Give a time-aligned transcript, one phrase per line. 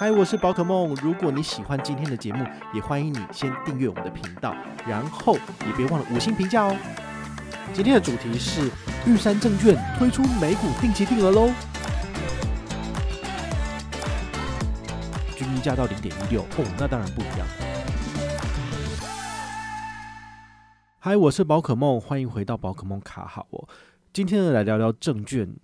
[0.00, 0.94] 嗨，我是宝可梦。
[1.02, 4.56] 如果你喜欢今天的节目，也欢迎你先订阅我们的频道，
[4.88, 5.34] 然后
[5.66, 6.74] 也别忘了五星评价哦。
[7.74, 8.70] 今天的主题是
[9.06, 11.52] 玉山证券推出美股定期定额喽，
[15.36, 17.46] 均价到零点一六，哦，那当然不一样。
[20.98, 23.68] 嗨，我是宝可梦，欢迎回到宝可梦卡好哦。
[24.14, 25.54] 今天呢，来聊聊证券。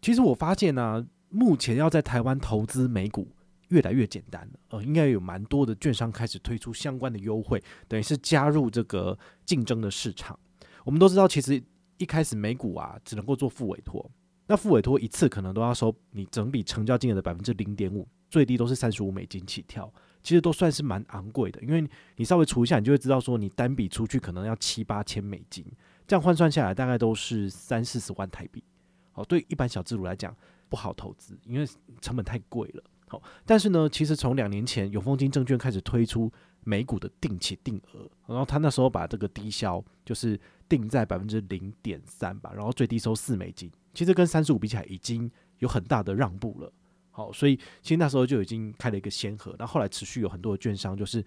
[0.00, 3.28] 其实我发现呢、目前要在台湾投资美股。
[3.70, 10.38] 越来越简单了，呃，应该有蛮多的券商开始推出相关的优惠，等于是加入这个竞争的市场。
[10.84, 11.62] 我们都知道，其实
[11.98, 14.10] 一开始美股啊只能够做复委托，
[14.46, 19.92] 那复委托一次可能都要收你整笔成交金额的百分之零点五，最低都是三十五美金起跳，
[20.22, 21.60] 其实都算是蛮昂贵的。
[21.62, 25.64] 因为你稍微除一下，你就会知道说，你单笔出去可能要七八千美金，
[26.08, 28.64] 这样换算下来大概都是三四十万台币。
[29.12, 30.34] 好，对一般小资族来讲
[30.68, 31.68] 不好投资，因为
[32.00, 32.82] 成本太贵了。
[33.10, 36.30] 好，但是呢，其实从两年前永丰金证券开始推出
[36.62, 46.72] 美股的定期定额，然后他那时候把这个低消就是定在百分之零点三吧，然后最低收四美金，其实跟三十五比起来已经有很大的让步了。
[47.10, 51.24] 好，所以其实那时候就已经开了一个先河，那后来持续有很多的券商就是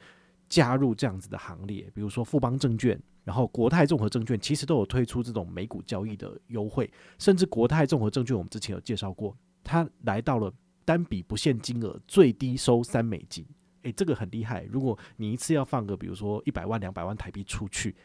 [0.47, 10.49] 加入这样子的行列，比如说富邦证券，然后国泰综合证券，其实都有推出这种美股交易的优惠，甚至国泰综合证券我们之前有介绍过，它来到了。
[10.85, 13.45] 单笔不限金额，最低收三美金，
[13.83, 14.63] 诶，这个很厉害。
[14.71, 17.95] 如果你一次要放个，比如说一百万、两百万台币出去，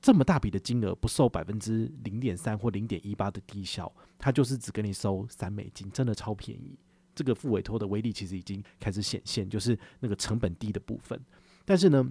[0.00, 6.78] 这么大笔的金额不收百分之零点三或零点一八的低效，它就是只给你收三美金，真的超便宜。
[7.14, 11.20] 这个付委托的威力其实已经开始显现，就是那个成本低的部分。
[11.64, 12.08] 但是呢，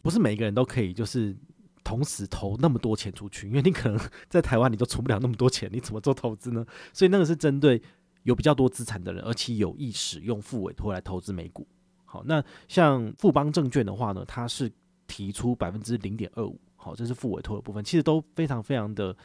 [0.00, 1.36] 不是每一个人都可以就是
[1.84, 4.00] 同时投那么多钱出去，因为你可能
[4.30, 6.64] 在台湾你都存不了那么多钱，你怎么做投资呢？
[6.94, 7.82] 所以那个是针对。
[8.22, 11.66] 有比较多资产的人，而且有意使用复委托来投资美股。
[12.04, 14.70] 好，那像富邦证券的话呢，它是
[15.06, 19.16] 提出百分之零点二五，好，这是复委托的部分，其实都非常非常的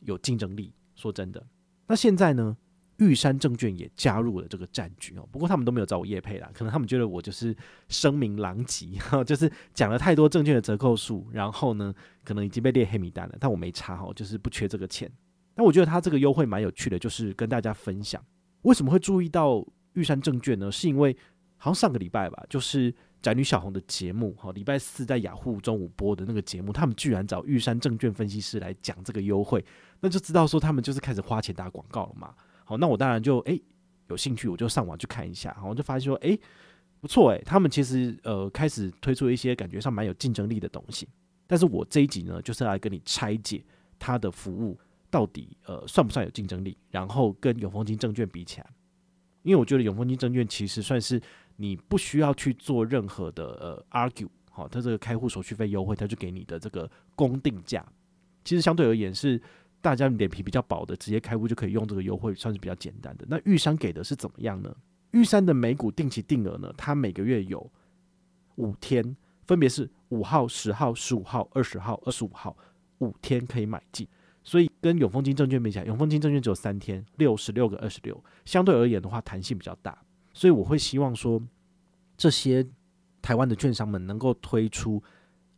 [0.00, 0.72] 有竞争力。
[0.94, 1.42] 说真的，
[1.86, 2.54] 那现在呢，
[2.98, 5.26] 玉山证券也加入了这个战局哦。
[5.32, 7.56] 不过他们都没有找我业配啦，可能他们觉得我就是
[7.88, 13.36] 声名狼藉，就是讲了太多证券的折扣数，然后呢，可能已经被列黑名单了。
[13.40, 15.10] 但我没差哈，就是不缺这个钱。
[15.54, 18.22] 那我觉得他这个优惠蛮有趣的，就是跟大家分享。
[18.62, 20.70] 为什么会注意到玉山证券呢？
[20.70, 21.16] 是因为
[21.56, 29.64] 好像上个礼拜吧，就是宅女小红的节目，哈，礼拜四在雅虎中午播的那个节目，他们居然找玉山证券分析师来讲这个优惠，
[30.00, 32.34] 那就知道说他们就是开始花钱打广告了嘛。
[32.64, 33.62] 好，那我当然就诶、
[34.08, 36.38] 有兴趣，我就上网去看一下，我就发现说，诶、
[37.00, 41.08] 不错诶，他们其实呃开始推出一些感觉上蛮有竞争力的东西。
[41.46, 43.64] 但是我这一集呢，就是来跟你拆解
[43.98, 44.78] 它的服务。
[45.10, 46.76] 到底呃算不算有竞争力？
[46.90, 48.66] 然后跟永丰金证券比起来，
[49.42, 51.20] 因为我觉得永丰金证券其实算是
[51.56, 57.84] 你不需要去做任何的呃 argue，好，它这个开户手续费优惠，它就给你的这个公定价，
[58.44, 59.40] 其实相对而言是
[59.80, 63.26] 大家脸皮比较薄的，直接开户就可以用这个优惠，算是比较简单的。
[63.28, 64.74] 那玉山给的是怎么样呢？
[65.12, 67.68] 玉山的美股定期定额呢，它每个月有
[68.56, 69.16] 五天，
[69.46, 72.56] 分别是五号、十号、十五号、二十号、二十五号，
[72.98, 74.06] 五天可以买进。
[74.42, 79.96] 所以跟永丰金证券比起来，永丰金证券只有三天，六十六个二十六，相对而言的话弹性比较大。
[80.32, 81.40] 所以我会希望说，
[82.16, 82.66] 这些
[83.20, 85.02] 台湾的券商们能够推出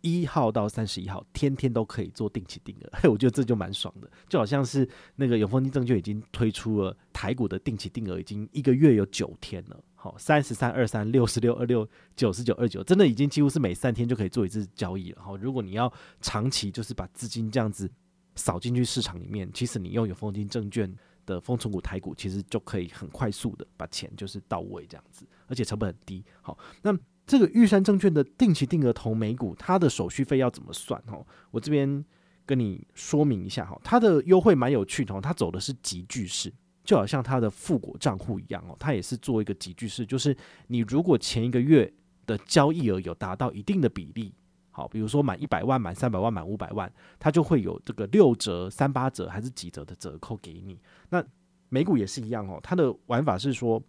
[0.01, 2.91] 一号到三十一号，天天都可以做定期定额。
[2.95, 9.79] 嘿， 我觉得这就蛮爽的，就好像是那个永丰金证券已经推出了台股的定期定额，已经一个月有九天了。
[9.95, 15.23] 好，三十三、二三、六十六、二六、九十九、二九，真的已经几乎是每三天就可以做一次交易了。
[15.23, 17.89] 好，如果你要长期就是把资金这样子。
[18.35, 20.93] 扫进去市场里面，其实你用有丰金证券
[21.27, 26.25] 的丰存股台股，其实就可以很快速的把钱就是到位这样子，而且成本很低。
[26.41, 26.97] 好，那
[27.27, 31.03] 这个玉山证券的定期定额投美股，它的手续费要怎么算？
[31.09, 32.05] 哦，我这边
[32.45, 36.53] 跟你说明一下哈，它的优惠蛮有趣的哦，它走的是集聚式，
[36.85, 40.37] 就好像它的富国账户一样哦，它也是做一个集聚式，就是
[40.67, 41.93] 你如果前一个月
[42.27, 44.35] 的交易额有达到一定的比例。
[44.73, 46.91] 好，比如说满一百万、满三百万、满五百万，
[47.21, 50.81] 它就会有这个六折、三八折还是几折的折扣给你。
[51.11, 51.25] 那
[51.69, 53.81] 美股也是一样哦，它的玩法是说，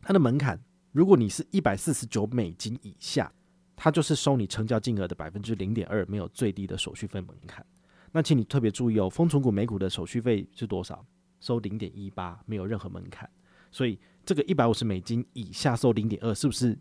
[0.00, 0.58] 它的门槛，
[0.92, 3.30] 如果你是一百四十九美金以下，
[3.74, 7.66] 它就是收你成交金额的百分之零点二，没有最低的手续费门槛。
[8.12, 11.04] 那请你特别注意哦，丰存股美股的手续费是多少？
[11.40, 13.28] 收零点一八，没有任何门槛。
[13.70, 16.78] 所以这个一百五十美金以下收零点二，是不是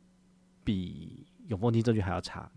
[0.63, 2.51] 比永丰金证券还要差？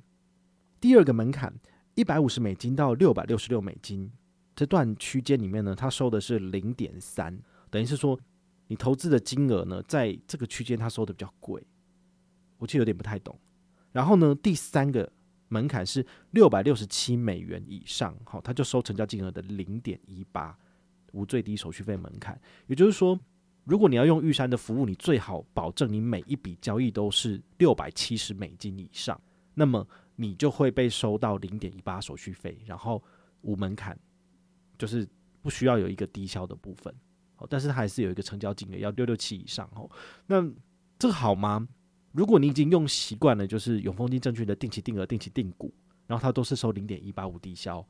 [0.83, 1.55] 第二个门槛，
[1.95, 4.11] 一百五十美金到六百六十六美金
[4.57, 7.39] 这段区间里面呢，它收的是零点三，
[7.71, 8.19] 等于是说
[8.67, 11.65] 你投资的金额呢，在这个区间它收的比较贵。
[12.59, 13.39] 我其实有点不太懂。
[13.93, 15.09] 然后呢，第三个
[15.47, 20.59] 门槛是六百六十七美元以上，好，它就收成交金额的零点一八，
[21.13, 22.37] 无最低手续费门槛。
[22.67, 23.17] 也就是说，
[23.63, 29.21] 如果你要用玉山的服务，你最好保证你每一笔交易都是六百七十美金以上，
[29.55, 29.87] 那么
[30.17, 33.03] 你就会被收到零点一八手续费，然后
[33.41, 33.99] 无门槛，
[34.79, 35.09] 就是
[35.41, 36.95] 不需要有一个低消的部分。
[37.35, 39.69] 好，但是它还是有一个成交金额要六六七以上。
[39.75, 39.91] 哦，
[40.27, 40.43] 那
[40.99, 41.67] 这个好吗？
[42.13, 45.73] 如果你已经用习惯了，就是永丰金证券的定期定额、定期定股，
[46.07, 47.83] 然后它都是收零点一八五低消，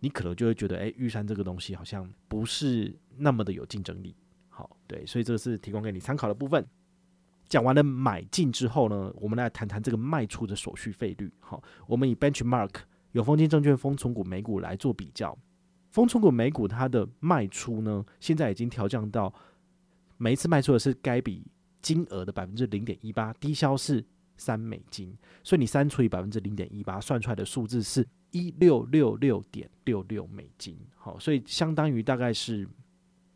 [0.00, 4.16] 你可能就会觉得，哎、玉山这个东西好像不是那么的有竞争力。
[4.48, 6.66] 好，对，所以这是提供给你参考的部分。
[7.48, 11.32] 讲完了买进之后呢，我们来谈谈这个卖出的手续费率。
[11.40, 12.70] 好，我们以 Benchmark
[13.12, 15.36] 永丰金证券丰存股美股来做比较，
[15.90, 19.32] 丰存股美股它的卖出呢，现在已经调降到
[20.16, 21.46] 每一次卖出的是该笔。
[21.80, 24.04] 金额的百分之零点一八，低消是
[24.36, 30.76] 三美金，所以你三除以百分之零点一八，算出来的数字是一六六六点六六美金。
[30.96, 32.68] 好，所以相当于大概是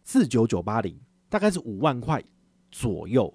[0.02, 0.98] 四九九八零，
[1.28, 2.22] 大概是五万块
[2.72, 3.32] 左右，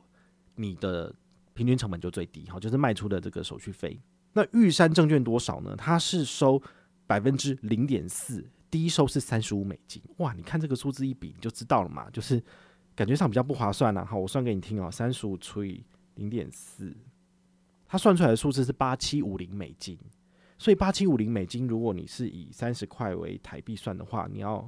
[0.57, 1.15] 你的
[1.53, 2.45] 平均成本就最低。
[2.49, 3.97] 好，就是卖出的这个手续费。
[4.33, 5.73] 那玉山证券多少呢？
[5.77, 6.61] 它是收
[7.07, 10.03] 百分之零点四，低收是三十五美金。
[10.17, 12.43] 哇，你看这个数字一比，你就知道了嘛，就是。
[12.97, 16.91] 感觉上比较不划算了，好，我算给你听哦，三十五除以零点四，
[17.87, 19.95] 它算出来的数字是八七五零美金，
[20.57, 24.67] 所以八七五零美金，如果你是以三十块为台币算的话，你要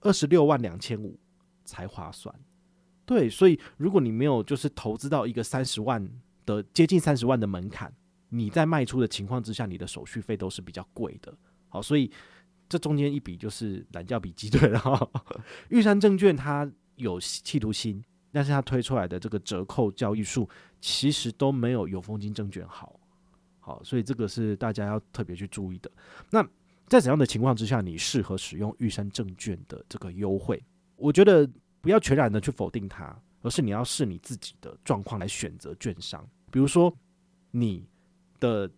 [0.00, 1.18] 二十六万两千五
[1.64, 2.34] 才划算。
[3.06, 6.06] 对，所以如果你没有就是投资到一个三十万
[6.44, 7.90] 的接近三十万的门槛，
[8.28, 11.32] 你在卖出的情况之下，你的手续费都是比较贵的。
[11.70, 12.10] 好，所以
[12.68, 15.10] 这中间一笔就是懒觉比鸡腿了。
[15.70, 16.70] 玉山证券它。
[16.96, 20.48] 有企图心，但是它推出来的这个折扣交易数
[20.80, 22.98] 其实都没有永丰金证券好，
[23.60, 25.90] 好，所以这个是大家要特别去注意的。
[26.30, 26.42] 那
[26.86, 30.58] 在怎样的情况之下，你适合使用玉山证券的这个优惠？
[30.96, 31.46] 我觉得
[31.86, 36.28] 不要全然的去否定它，而是你要视你自己的状况来选择券商。
[36.50, 36.92] 比如说，
[37.52, 37.88] 你
[38.40, 38.68] 的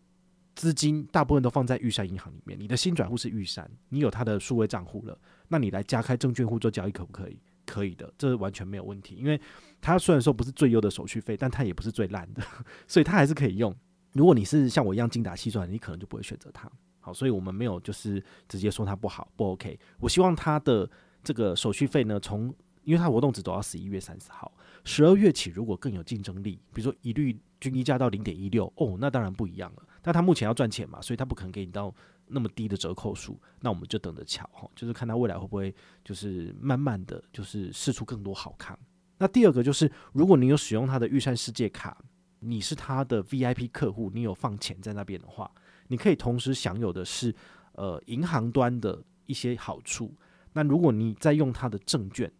[0.54, 5.18] 资金大部分都放在玉山银行里面，你的新转户是玉山，你有他的数位账户了，
[5.48, 7.40] 那你来加开证券户做交易可不可以？
[7.64, 9.40] 可以的，这完全没有问题，因为
[9.80, 12.42] 它虽然说不是最优的手续费，但它也不是最烂的，
[12.86, 13.74] 所以它还是可以用。
[14.12, 16.70] 如果你是像我一样精打细算，你可能就不会选择它。
[17.00, 19.78] 好，所以我们没有就是直接说它不好不 OK。
[19.98, 20.88] 我希望它的
[21.22, 22.52] 这个手续费呢，从
[22.88, 24.50] 因为它活动只走到十一月三十号，
[24.84, 29.82] 十二月起如果更有竞争力，比如说一律均一价到零点一六，哦，那当然不一样了。
[30.00, 31.94] 但它目前要赚钱嘛，所以它不可能给你到。
[32.30, 35.74] 那么低的折扣数，那我们就等着瞧哈，就是看他未来会不会
[36.04, 38.78] 就是慢慢的就是试出更多好康。
[39.16, 41.96] 那第二个就是，如果你有使用他的预算世界卡，
[42.40, 45.50] 你是他的 VIP 客户，你有放钱在那边的话，
[45.86, 47.34] 你可以同时享有的是
[47.72, 50.14] 呃银行端的一些好处。
[50.52, 52.30] 那如果你在用他的证券，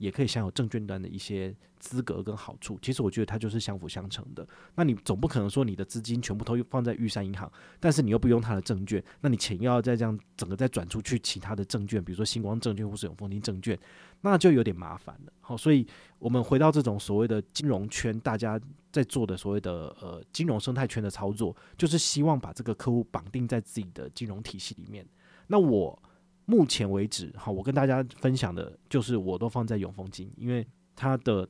[0.00, 4.48] 也可以享有证券端的一些资格跟好处，其实我觉得它就是相辅相成的。
[4.74, 13.78] 那你总不可能说你的资金全部都放在玉山银行，但是你又不用它的证券，那你钱又要再这样整个再转出去其他的证券，比如说新光证券或是永丰金证券，
[14.22, 15.32] 那就有点麻烦了。
[15.42, 15.86] 好，所以
[16.18, 18.58] 我们回到这种所谓的金融圈，大家
[18.90, 25.06] 在做的所谓的呃金融生态圈的操作，就是希望把这个客户绑定在自己的金融体系里面。
[25.46, 26.02] 那我。
[26.50, 30.66] 目前为止，好，我跟大家分享的就是我都放在永丰金，因为
[30.96, 31.48] 它的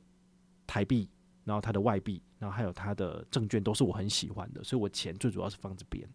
[0.67, 1.09] 台币，
[1.43, 6.07] 然后它的外币，然后还有它的证券都是我很喜欢的，所以我钱最主要是放这边。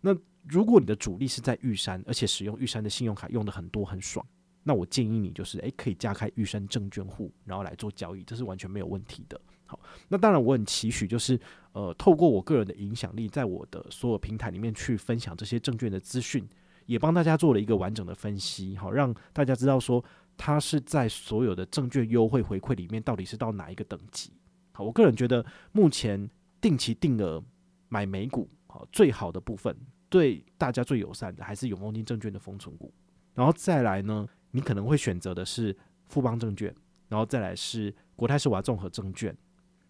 [0.00, 0.14] 那
[0.48, 4.26] 如果你的主力是在玉山，而且使用玉山的信用卡用的很多很爽，
[4.64, 9.40] 那我建议你就是诶，可以加开玉山证券户，然后来做交易，这是完全没有问题的。
[9.66, 11.38] 好，那当然我很期许就是
[11.72, 16.44] 呃，透过我个人的影响力，在我的所有平台里面去分享这些证券的资讯。
[16.86, 20.04] 也帮大家做了一个完整的分析，好，让大家知道说
[20.36, 24.32] 它是在所有的证券优惠回馈里面到底是到哪一个等级。
[24.72, 26.28] 好，我个人觉得目前
[26.60, 27.42] 定期定额
[27.88, 29.76] 买美股，好，最好的部分
[30.08, 32.92] 对大家最友善的还是永丰金证券的封存股，
[33.34, 35.76] 然后再来呢，你可能会选择的是
[36.06, 36.74] 富邦证券，
[37.08, 39.36] 然后再来是国泰世华综合证券，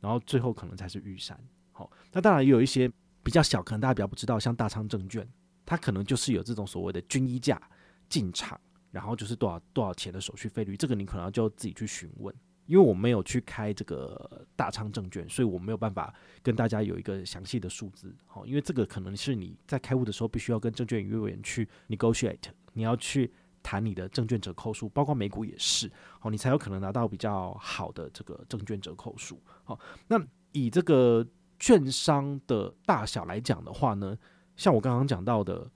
[0.01, 1.39] 然后最后可能才是玉山。
[1.73, 2.91] 好，那当然也有一些
[3.23, 5.27] 比较小，可能大家比较不知道，像大昌证券，
[5.67, 7.61] 它可能就是有这种所谓的均一价
[8.09, 12.35] 进场，然后就是多少多少钱的手续费率，这个你可能就自己去询问。
[12.67, 18.17] 因为我没有去开这个大昌证券，所以我没有办法跟大家有一个详细的数字。
[18.25, 23.31] 好，因为这个可能是你在开户的时候必须要跟证券营业员去 negotiate，你要去
[23.63, 25.93] 谈你的证券折扣数，包括美股也是。
[26.19, 29.39] 好，你才有可能拿到比较好的这个证券折扣数。
[29.65, 29.79] 好，
[30.09, 30.19] 那
[30.53, 31.27] 以这个
[31.59, 34.17] 券商的大小来讲的话呢，
[34.57, 35.71] 像我刚刚讲到的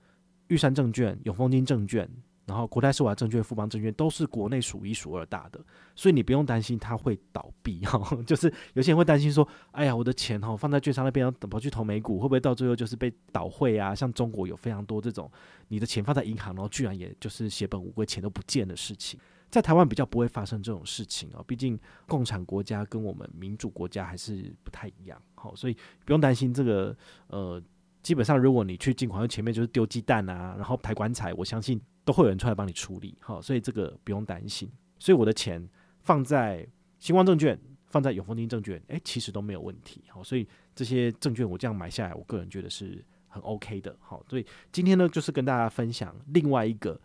[0.47, 2.09] 玉山证券、永丰金证券。
[2.45, 5.63] 然后国泰世华证券、富邦证券都是国内数一数二大的，
[5.95, 8.01] 所以你不用担心它会倒闭哈。
[8.25, 13.93] 就是有些人会担心说，哎呀，我的钱哈放在券商那边，要跑去投美股，会不会到最后就是被倒汇啊？
[13.93, 15.31] 像中国有非常多这种，
[15.67, 19.19] 你的钱放在银行，然后居然也就是血本无归，钱都不见的事情。
[19.51, 26.97] 在台湾比较不会发生这种事情哦，毕竟共产国家跟我们民主国家还是不太一样，好，所以不用担心这个。
[27.27, 27.61] 呃，
[28.01, 31.79] 基本上如果你去进款，前面就是丢鸡蛋啊，然后抬棺材，我相信。
[32.05, 34.67] 都会有人出来帮你处理，好，所以这个不用担心。
[34.97, 35.63] 所以我的钱
[35.99, 40.03] 放在新光证券，放在永丰金证券，诶，其实都没有问题。
[40.07, 43.95] 好，所以这些证券我这样买下来，我个人觉得是很 OK 的。
[43.99, 46.99] 好，所以今天呢，就是跟大家分享另外一个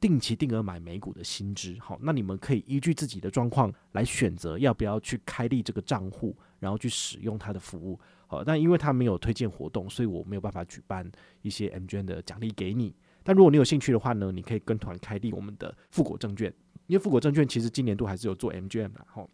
[0.00, 1.76] 定期定额买美股的新知。
[1.78, 8.00] 好，那你们可以依据自己的状况来选择要不要去开立这个账户，然后去使用它的服务。
[8.28, 11.10] 好，但因为他没有推荐活动，所以我没有办法举办
[11.42, 12.94] 一些 MGM 的奖励给你。
[13.24, 16.52] 但如果你有兴趣的话呢，你可以跟团开立我们的富国证券，
[16.86, 19.26] 因为富国证券其实今年度还是有做 MGM 的哈。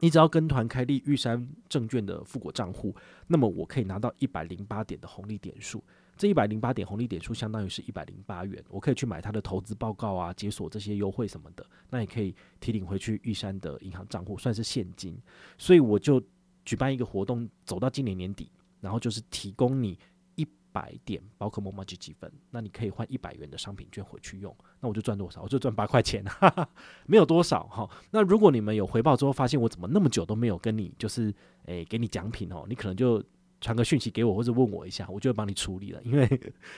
[0.00, 2.94] 你只要跟团开立玉山证券的富国账户，
[3.26, 5.82] 那么我可以拿到一百零八点的红利点数，
[6.16, 15.20] 这一百零八点红利点数相当于是一百零八元，我可以去买它的投资报告啊，解锁这些优惠什么的，那也可以提领回去玉山的银行账户，算是现金。
[15.58, 16.22] 所以我就
[16.68, 19.98] 举办一个活动，走到今年年底，然后就是提供你
[20.34, 20.46] 一。
[20.70, 25.40] 百点宝可梦麻吉积分，那你可以换一百元的商品券回去用，那我就赚多少？
[25.42, 26.68] 我就赚 八块钱，哈哈，
[27.06, 27.88] 没有多少哈。
[28.10, 31.34] 那如果你们有回报之后，发现我怎么那么久都没有跟你就是
[31.64, 33.20] 诶、给你奖品哦，你可能就
[33.62, 36.00] 传个讯息给我或者问我一下，我就会帮你处理了。
[36.04, 36.28] 因为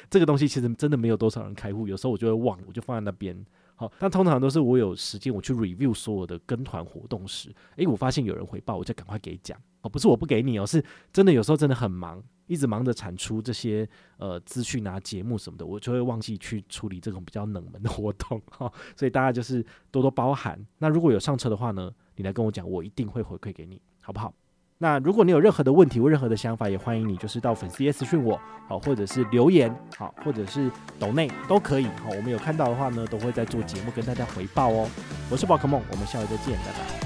[0.09, 3.45] 这个东西其实真的没有多少人开户，有时候我就会忘，我就放在那边。
[3.75, 9.61] 好，但通常都是我有时间我去 review 所有的跟团活动时，诶、我发现有人回报，我就赶快给奖。
[9.83, 12.23] 哦，不是我不给你哦，是真的有时候真的很忙。
[12.47, 20.61] 一直忙着产出这些呃资讯啊、节目什么的，我就会忘记去处理这种比较冷门的活动哈，所以大家就是多多包涵。
[20.79, 24.35] 那如果有上车的话呢，你来跟我讲，我一定会回馈给你，好不好？
[24.79, 30.69] 那如果你有任何的问题或任何的想法，也欢迎你就是到粉丝页私讯我，好，或者是留言，好，或者是
[30.99, 34.89] 抖内都可以，好，我们有看到的话呢，都会在做节目跟大家回报哦。
[35.31, 37.00] 我是宝可梦，我们下回再见，拜拜。